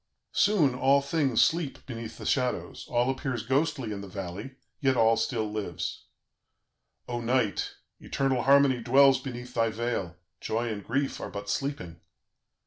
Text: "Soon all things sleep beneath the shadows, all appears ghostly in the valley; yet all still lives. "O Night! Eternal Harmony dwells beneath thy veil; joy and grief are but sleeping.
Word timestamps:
"Soon 0.33 0.73
all 0.73 0.99
things 1.03 1.43
sleep 1.43 1.85
beneath 1.85 2.17
the 2.17 2.25
shadows, 2.25 2.87
all 2.89 3.07
appears 3.11 3.43
ghostly 3.45 3.91
in 3.91 4.01
the 4.01 4.07
valley; 4.07 4.55
yet 4.79 4.97
all 4.97 5.15
still 5.15 5.47
lives. 5.51 6.05
"O 7.07 7.21
Night! 7.21 7.75
Eternal 7.99 8.41
Harmony 8.41 8.81
dwells 8.81 9.19
beneath 9.21 9.53
thy 9.53 9.69
veil; 9.69 10.15
joy 10.39 10.69
and 10.69 10.83
grief 10.87 11.21
are 11.21 11.29
but 11.29 11.51
sleeping. 11.51 11.99